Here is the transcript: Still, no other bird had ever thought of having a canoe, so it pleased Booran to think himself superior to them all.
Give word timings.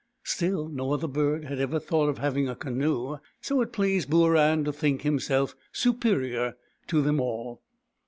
Still, 0.23 0.67
no 0.67 0.93
other 0.93 1.07
bird 1.07 1.45
had 1.45 1.59
ever 1.59 1.79
thought 1.79 2.09
of 2.09 2.17
having 2.17 2.49
a 2.49 2.55
canoe, 2.55 3.17
so 3.39 3.61
it 3.61 3.71
pleased 3.71 4.09
Booran 4.09 4.65
to 4.65 4.73
think 4.73 5.03
himself 5.03 5.55
superior 5.71 6.55
to 6.87 7.03
them 7.03 7.21
all. 7.21 7.61